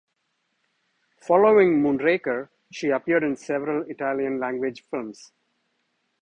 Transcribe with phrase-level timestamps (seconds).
[1.21, 5.31] Following "Moonraker", she appeared in several Italian language films.